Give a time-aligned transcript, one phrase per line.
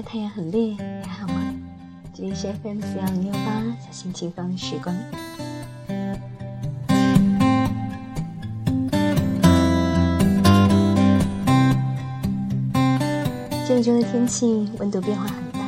[0.00, 1.54] 的太阳很烈，你还好吗？
[2.14, 4.96] 这里是 FM 四幺零六八，小心情放时光。
[13.68, 15.60] 这一周的天气温度变化很大，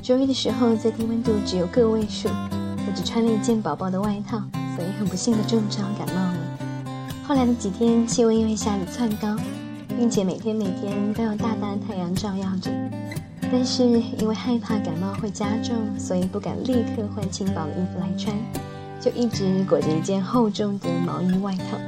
[0.00, 4.38] 周一的时候最低温度只有个位数，我只穿了一件薄薄的外套，
[4.76, 6.38] 所以很不幸的中招感冒了。
[7.26, 9.36] 后来的几天气温又一下子窜高，
[9.88, 12.70] 并且每天每天都有大大的太阳照耀着，
[13.50, 13.84] 但是
[14.18, 18.36] 因为害怕感冒会加重，所以不敢立刻换轻薄的衣服来穿，
[19.00, 21.78] 就一直裹着一件厚重的毛衣外套。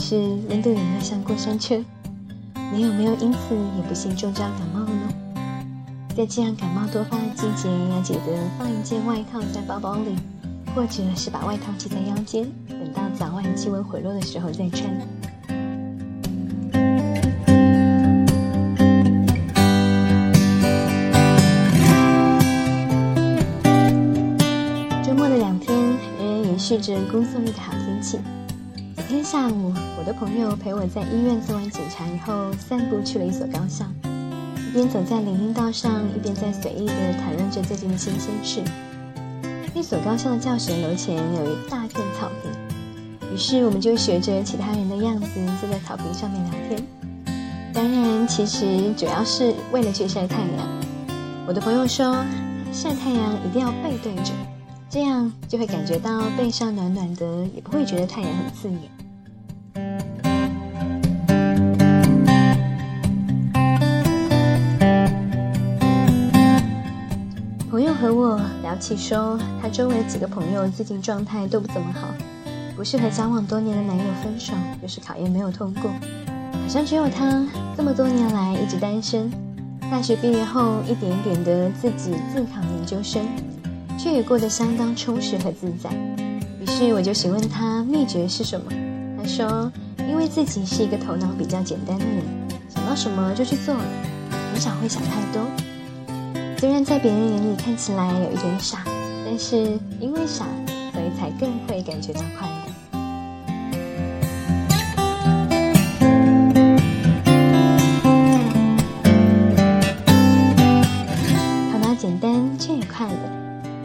[0.00, 0.16] 是
[0.48, 1.78] 温度有没有像过山车？
[2.72, 5.12] 你有没有因此也不幸中招感冒了呢？
[6.16, 8.20] 在这样感冒多发的季节，要记得
[8.56, 10.16] 放一件外套在包包里，
[10.74, 14.88] 或者是把外套系在腰间，等到早晚气温回落的时候再穿。
[25.02, 25.76] 周末的两天
[26.18, 28.18] 仍然延续着工作日的好天气。
[28.94, 38.60] 昨天下午，我的朋友陪我在医院做完检查以后，散步去了一所高校，一边走在林荫道上，一边在随意的谈论着最近的新鲜事。
[39.74, 42.50] 那所高校的教学楼前有一大片草坪，
[43.38, 45.28] 于是我们就学着其他人的样子，
[45.60, 46.84] 坐在草坪上面聊天。
[47.72, 50.68] 当然，其实主要是为了去晒太阳。
[51.46, 52.16] 我的朋友说，
[52.72, 54.32] 晒太阳一定要背对着。
[54.90, 58.80] 这样就会感觉到背上暖暖的，也不会觉得太阳很刺眼。
[67.70, 72.08] 朋友和我聊起说，他周围几个朋友最近状态都不怎么好，
[72.78, 77.44] 不是和交往多年的男友分手，就是考研没有通过，好像只有他
[77.76, 79.30] 这么多年来一直单身，
[79.90, 83.26] 大学毕业后一点一点的自己自考研究生。
[83.98, 85.90] 却也过得相当充实和自在。
[86.60, 88.70] 于是我就询问他秘诀是什么。
[89.20, 89.72] 他说
[90.08, 92.22] ：“因为自己是一个头脑比较简单的人，
[92.68, 93.84] 想到什么就去做了，
[94.52, 95.42] 很少会想太多。
[96.58, 98.84] 虽然在别人眼里看起来有一点傻，
[99.26, 100.46] 但是因为傻，
[100.92, 102.54] 所以才更会感觉到快乐。”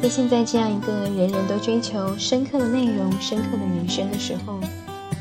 [0.04, 4.60] 在现在这样一个人人都追求深刻的内容、深刻的人生的时候，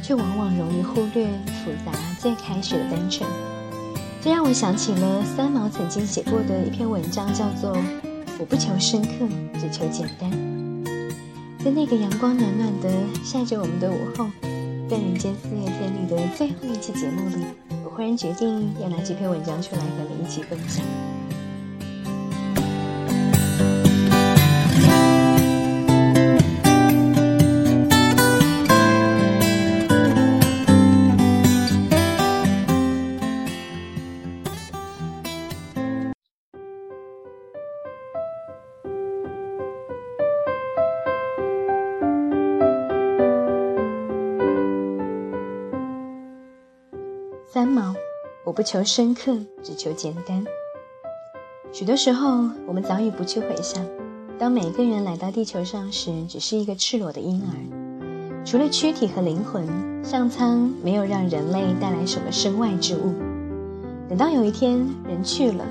[0.03, 1.25] 却往往容易忽略
[1.65, 3.31] 复杂最开始的单纯。
[4.21, 7.77] 这让我想起了三毛曾经写过的一篇文章，叫做
[8.41, 9.11] 《我不求深刻，
[9.61, 10.29] 只求简单》。
[11.65, 12.91] 在那个阳光暖暖的
[13.23, 14.27] 晒着我们的午后，
[14.91, 17.45] 在人间四月天里的最后一期节目里，
[17.85, 20.85] 我忽然决定要拿这篇文章出来和你一起分享。
[47.53, 47.95] 三毛，
[48.45, 50.43] 我不求深刻，只求简单。
[51.71, 53.85] 许多时候，我们早已不去回想，
[54.39, 57.53] 当每一个人来到地球上时，只是一个赤裸的婴儿，
[58.43, 59.69] 除了躯体和灵魂，
[60.03, 63.13] 上苍没有让人类带来什么身外之物。
[64.09, 65.67] 等到有一天人去了，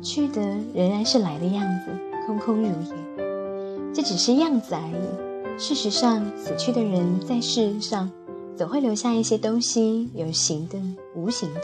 [0.00, 0.40] 去的
[0.72, 1.90] 仍然是来的样子，
[2.26, 3.92] 空空如也。
[3.92, 5.60] 这只是样子而已。
[5.60, 8.10] 事实上，死去的人在世上。
[8.56, 10.78] 总会留下一些东西，有形的、
[11.14, 11.60] 无形的，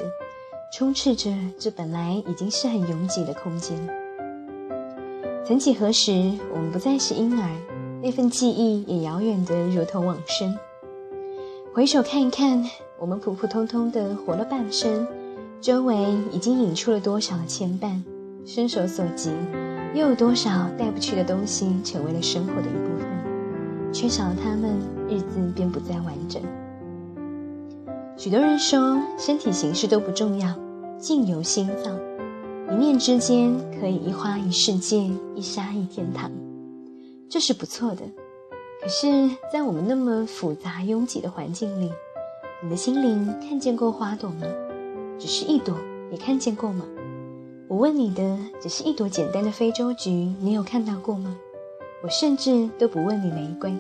[0.76, 3.78] 充斥着这本来已经是很拥挤的空间。
[5.42, 7.48] 曾几何时，我们不再是婴儿，
[8.02, 10.54] 那份记忆也遥远的如同往生。
[11.72, 12.62] 回首看一看，
[12.98, 15.06] 我们普普通通的活了半生，
[15.62, 15.96] 周围
[16.30, 18.02] 已经引出了多少牵绊，
[18.44, 19.30] 伸手所及，
[19.94, 23.08] 又有多少带不去的东西成为了生活的一部分？
[23.94, 24.78] 缺少了它们，
[25.08, 26.42] 日子便不再完整。
[28.16, 30.54] 许多人说，身体形式都不重要，
[30.98, 31.90] 境由心造。
[32.70, 36.30] 一念之间，可以一花一世界，一沙一天堂，
[37.28, 38.02] 这是不错的。
[38.80, 41.90] 可是，在我们那么复杂拥挤的环境里，
[42.62, 44.46] 你的心灵看见过花朵吗？
[45.18, 45.74] 只是一朵，
[46.10, 46.84] 你看见过吗？
[47.68, 51.36] 我问你的，只是一朵简单的非洲菊，你有看到过吗？
[52.04, 53.74] 我甚至都不问你玫瑰。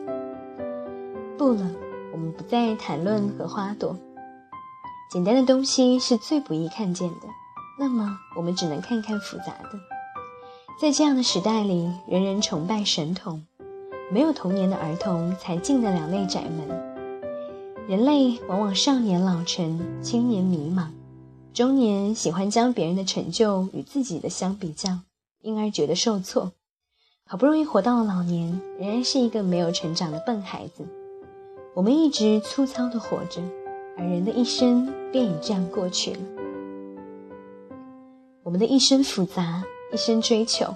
[1.36, 1.60] 不了。
[2.12, 3.96] 我们不再谈论和花朵。
[5.12, 7.28] 简单的东西是最不易看见的，
[7.78, 9.78] 那么我们只能看看复杂的。
[10.80, 13.44] 在这样的时代里，人人崇拜神童，
[14.10, 16.66] 没有童年的儿童才进得了内宅门。
[17.86, 20.86] 人类往往少年老成，青年迷茫，
[21.52, 25.00] 中年喜欢将别人的成就与自己的相比较，
[25.42, 26.52] 因而觉得受挫。
[27.26, 30.86] 好不容易活到了老年，仍然是一个没有成长的笨孩子。
[31.74, 33.42] 我们一直粗糙的活着，
[33.96, 36.18] 而人的一生便已这样过去了。
[38.42, 39.62] 我们的一生复杂。
[39.92, 40.74] 一生追求，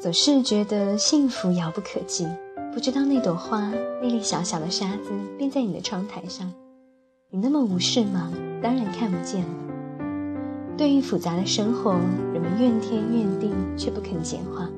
[0.00, 2.26] 总是觉得幸福遥不可及。
[2.74, 3.70] 不知道那朵花，
[4.02, 6.52] 那粒小小的沙子，便在你的窗台上。
[7.30, 8.32] 你那么无视吗？
[8.60, 9.48] 当然看不见了。
[10.76, 11.92] 对于复杂的生活，
[12.32, 14.68] 人们怨天怨地，却不肯简化。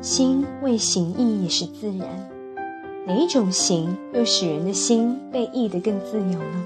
[0.00, 2.28] 心为形意也是自然，
[3.06, 6.64] 哪一种形又使人的心被译得更自由呢？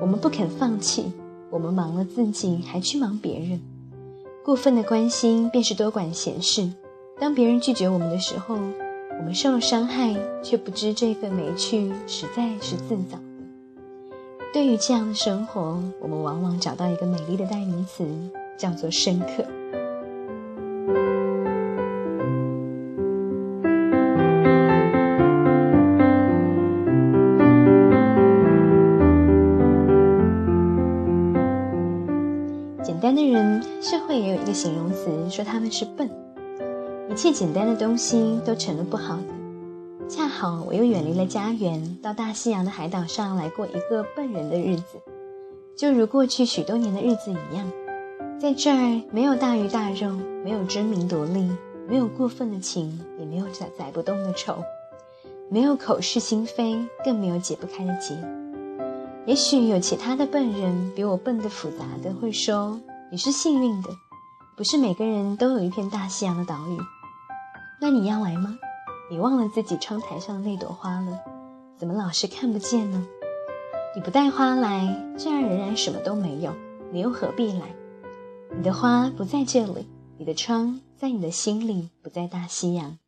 [0.00, 1.12] 我们不肯放弃，
[1.50, 3.60] 我们忙了自己，还去忙别人。
[4.42, 6.72] 过分的关心便是多管闲事。
[7.20, 13.18] 当别人拒绝我们的时候，我们受了伤害，却不知这份没趣实在是自找。
[14.54, 18.06] 对于这样的生活，我们往往找到一个美丽的代名词，
[18.56, 19.44] 叫做深刻。
[37.26, 40.08] 切简单的东西都成了不好的。
[40.08, 45.02] 恰好我又远离了家园，到大西洋的海岛上来过一个笨人的日子，
[45.76, 47.68] 就如过去许多年的日子一样。
[48.40, 51.50] 在这儿，没有大鱼大肉，没有争名夺利，
[51.88, 54.58] 没有过分的情，也没有载载不动的仇，
[55.50, 58.16] 没有口是心非，更没有解不开的结。
[59.26, 62.80] 也许有其他的笨人比我笨得复杂的，会说。
[63.10, 63.88] 你是幸运的，
[64.56, 66.78] 不是每个人都有一片大西洋的岛屿。
[67.78, 68.58] 那你要来吗？
[69.10, 71.20] 你忘了自己窗台上的那朵花了？
[71.76, 73.06] 怎么老是看不见呢？
[73.94, 76.54] 你不带花来，这儿仍然什么都没有。
[76.90, 77.74] 你又何必来？
[78.56, 79.86] 你的花不在这里，
[80.16, 82.98] 你的窗在你的心里，不在大西洋。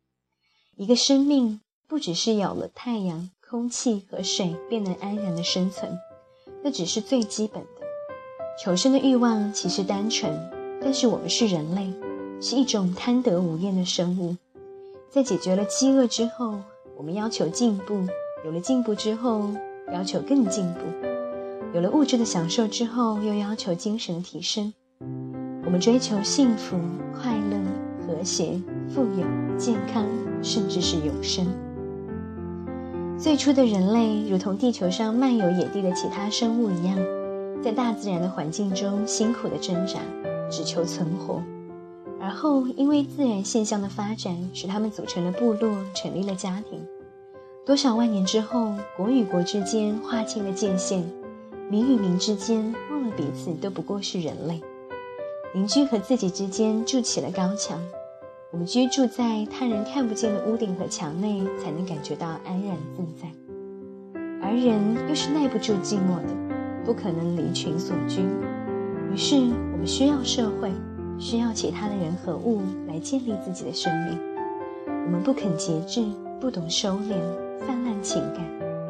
[0.75, 5.97] 一个生命不只是有了太阳、空气和水便能安然的生存，
[6.63, 7.69] 那只是最基本的。
[8.63, 10.31] 求生的欲望其实单纯，
[10.81, 11.91] 但是我们是人类，
[12.39, 14.35] 是一种贪得无厌的生物。
[15.09, 16.59] 在解决了饥饿之后，
[16.95, 17.95] 我们要求进步；
[18.45, 19.49] 有了进步之后，
[19.91, 20.81] 要求更进步；
[21.73, 24.71] 有了物质的享受之后，又要求精神的提升。
[25.65, 26.77] 我们追求幸福、
[27.11, 27.57] 快乐、
[28.05, 29.25] 和谐、富有、
[29.57, 30.05] 健康，
[30.43, 31.47] 甚至是永生。
[33.17, 36.95] 最初的人类，如同地球上漫游野地的其他生物一样。
[37.63, 39.99] 在大自然的环境中辛苦的挣扎，
[40.51, 41.41] 只求存活。
[42.21, 46.85] 而后因为自然现象的发展，使他们组成了部落，成立了家庭。
[47.65, 51.03] 多少万年之后，国与国之间划清了界限，
[51.69, 54.61] 民与民之间忘了彼此都不过是人类。
[55.53, 57.79] 邻居和自己之间筑起了高墙。
[58.51, 63.29] 我们居住在他人看不见的屋顶和墙内，才能感觉到安然自在。
[64.41, 66.49] 而人又是耐不住寂寞的。
[66.85, 68.21] 不可能离群所居，
[69.13, 70.71] 于是我们需要社会，
[71.19, 74.17] 需要其他的人和物来建立自己的生命。
[74.87, 76.05] 我们不肯节制，
[76.39, 77.19] 不懂收敛，
[77.59, 78.45] 泛滥情感，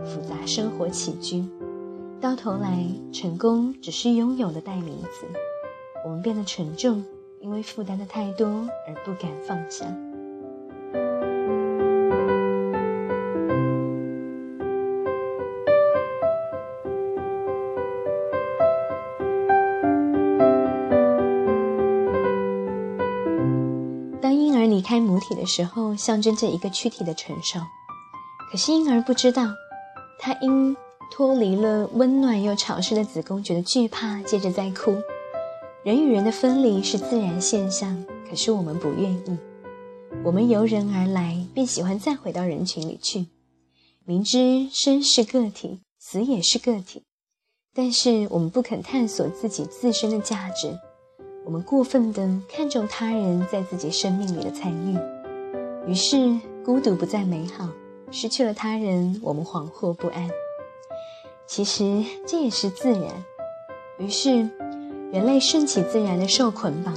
[0.06, 1.44] 复杂生活起居，
[2.22, 5.26] 到头来，成功只是拥有的代名词。
[6.06, 7.04] 我们变得沉重，
[7.40, 8.48] 因为负担的太多
[8.88, 9.86] 而不敢放下。
[24.60, 27.60] 而离开母体的时候，象征着一个躯体的承受。
[28.52, 29.48] 可是婴儿不知道，
[30.20, 30.76] 他因
[31.12, 34.98] 脱离了温暖又潮湿的子宫，觉得惧怕，接着在哭。
[35.84, 39.38] 人与人的分离是自然现象，可是我们不愿意。
[40.24, 43.28] 我们由人而来，便喜欢再回到人群里去。
[44.06, 47.04] 明知生是个体，死也是个体，
[47.74, 50.78] 但是我们不肯探索自己自身的价值。
[51.46, 54.98] 我们过分的看重他人在自己生命里的参与，
[55.90, 57.68] 于是孤独不再美好。
[58.12, 60.30] 失去了他人，我们惶惑不安。
[61.46, 63.04] 其实这也是自然。
[64.00, 64.50] 于是，
[65.12, 66.94] 人类顺其自然的受捆绑，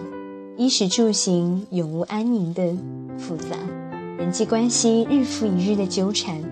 [0.56, 2.74] 衣食住行永无安宁的
[3.18, 3.56] 复杂，
[4.18, 6.42] 人际关系日复一日的纠缠，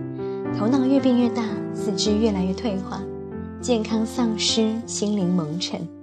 [0.59, 1.45] 头脑越变越大，
[1.75, 3.03] 四肢越来越退化，
[3.61, 6.00] 健康丧失，心灵蒙尘。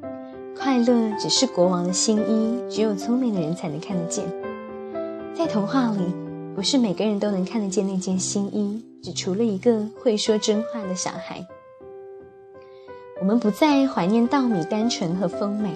[0.68, 4.26] 快乐只是国王的新衣，只有聪明的人才能看得见。
[5.34, 6.14] 在童话里，
[6.54, 11.48] 不是每个人都能看得见那件新衣，只除了一个会说真话的小孩。
[13.22, 15.72] 我们不再怀念稻米单纯和丰美，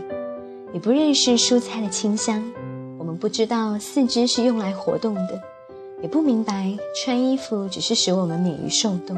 [0.74, 2.44] 也不认识蔬菜的清香。
[3.00, 5.42] 我们不知道四肢是用来活动的，
[6.02, 9.16] 也不明白穿衣服只是使我们免于受冻。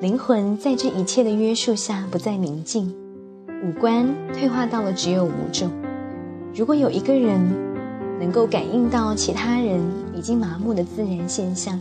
[0.00, 2.90] 灵魂在这一切的约束下不再明净。
[3.62, 5.70] 五官退化到了只有五种。
[6.54, 7.40] 如果有一个人
[8.18, 9.80] 能够感应到其他人
[10.14, 11.78] 已经麻木的自然现象，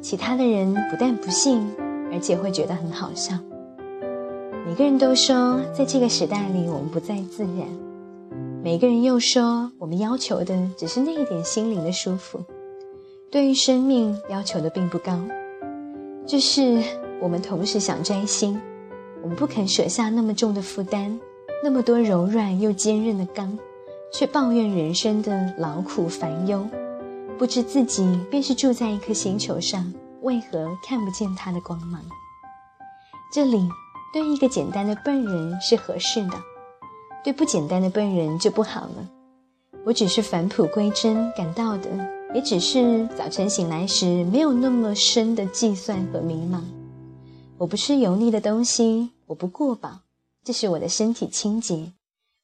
[0.00, 1.66] 其他的人不但不信，
[2.12, 3.34] 而且会觉得很好笑。
[4.66, 7.66] 每个人都说，在这个时代里，我们不再自然；
[8.62, 12.40] 每个人又说，我们要求的只是那一点心灵的舒服，
[13.30, 15.18] 对于生命要求的并不高。
[16.26, 16.82] 这是
[17.20, 18.60] 我们同时想摘星。
[19.36, 21.18] 不肯舍下那么重的负担，
[21.62, 23.58] 那么多柔软又坚韧的钢，
[24.12, 26.66] 却抱怨人生的劳苦烦忧，
[27.38, 29.92] 不知自己便是住在一颗星球上，
[30.22, 32.00] 为何看不见它的光芒？
[33.32, 33.68] 这里
[34.12, 36.34] 对一个简单的笨人是合适的，
[37.22, 39.08] 对不简单的笨人就不好了。
[39.84, 41.88] 我只是返璞归真，感到的
[42.34, 46.60] 也只是早晨醒来时没有那么深的计算和迷茫。
[47.58, 50.00] 我不吃油腻的东西，我不过饱，
[50.42, 51.92] 这是我的身体清洁；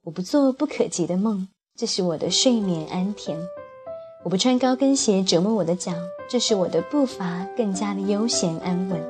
[0.05, 3.39] 我不做不可及的梦，这是我的睡眠安甜；
[4.23, 5.95] 我不穿高跟鞋折磨我的脚，
[6.29, 9.01] 这是我的步伐更加的悠闲安稳；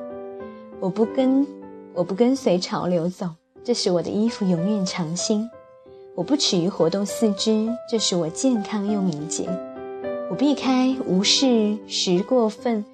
[0.79, 1.45] 我不跟
[1.93, 3.29] 我不跟随潮流走，
[3.61, 5.45] 这是我的衣服永远长新；
[6.15, 9.43] 我不耻于活动四肢，这是我健康又敏捷；
[10.31, 12.85] 我避开无视时过分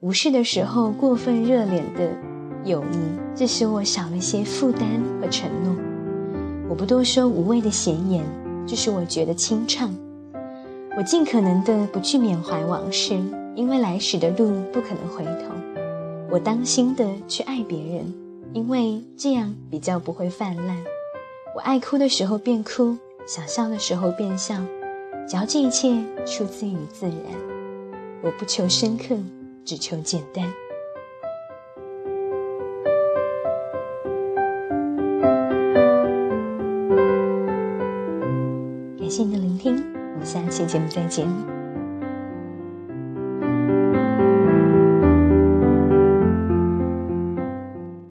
[0.00, 2.35] 无视的时候过分热脸的。
[2.66, 2.98] 友谊，
[3.34, 5.74] 这使我少了些负担和承诺。
[6.68, 8.24] 我不多说无谓的闲言，
[8.66, 9.94] 这使我觉得清畅。
[10.98, 13.16] 我尽可能的不去缅怀往事，
[13.54, 15.54] 因为来时的路不可能回头。
[16.28, 18.12] 我当心的去爱别人，
[18.52, 20.76] 因为这样比较不会泛滥。
[21.54, 22.96] 我爱哭的时候便哭，
[23.26, 24.56] 想笑的时候便笑，
[25.28, 25.96] 只要这一切
[26.26, 27.16] 出自于自然。
[28.22, 29.14] 我不求深刻，
[29.64, 30.44] 只求简单。
[39.74, 41.55] 我们下期节目再见。